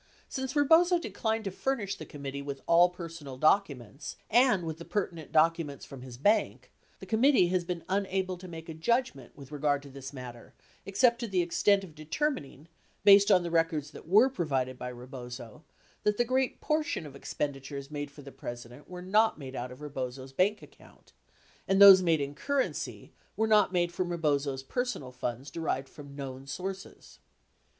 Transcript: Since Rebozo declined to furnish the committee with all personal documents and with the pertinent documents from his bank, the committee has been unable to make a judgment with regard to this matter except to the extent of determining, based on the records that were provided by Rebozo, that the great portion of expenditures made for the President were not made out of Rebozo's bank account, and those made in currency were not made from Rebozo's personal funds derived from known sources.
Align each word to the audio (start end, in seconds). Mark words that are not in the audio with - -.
Since 0.27 0.55
Rebozo 0.55 0.97
declined 0.97 1.43
to 1.43 1.51
furnish 1.51 1.93
the 1.95 2.07
committee 2.07 2.41
with 2.41 2.63
all 2.65 2.89
personal 2.89 3.37
documents 3.37 4.15
and 4.31 4.63
with 4.65 4.79
the 4.79 4.83
pertinent 4.83 5.31
documents 5.31 5.85
from 5.85 6.01
his 6.01 6.17
bank, 6.17 6.71
the 6.99 7.05
committee 7.05 7.49
has 7.49 7.63
been 7.63 7.83
unable 7.87 8.35
to 8.39 8.47
make 8.47 8.67
a 8.67 8.73
judgment 8.73 9.37
with 9.37 9.51
regard 9.51 9.83
to 9.83 9.91
this 9.91 10.11
matter 10.11 10.55
except 10.87 11.19
to 11.19 11.27
the 11.27 11.43
extent 11.43 11.83
of 11.83 11.93
determining, 11.93 12.67
based 13.03 13.29
on 13.29 13.43
the 13.43 13.51
records 13.51 13.91
that 13.91 14.07
were 14.07 14.27
provided 14.27 14.75
by 14.75 14.89
Rebozo, 14.89 15.63
that 16.01 16.17
the 16.17 16.25
great 16.25 16.59
portion 16.61 17.05
of 17.05 17.15
expenditures 17.15 17.91
made 17.91 18.09
for 18.09 18.23
the 18.23 18.31
President 18.31 18.89
were 18.89 19.03
not 19.03 19.37
made 19.37 19.55
out 19.55 19.71
of 19.71 19.81
Rebozo's 19.81 20.33
bank 20.33 20.63
account, 20.63 21.13
and 21.67 21.79
those 21.79 22.01
made 22.01 22.21
in 22.21 22.33
currency 22.33 23.13
were 23.37 23.45
not 23.45 23.71
made 23.71 23.91
from 23.91 24.09
Rebozo's 24.09 24.63
personal 24.63 25.11
funds 25.11 25.51
derived 25.51 25.87
from 25.89 26.15
known 26.15 26.47
sources. 26.47 27.19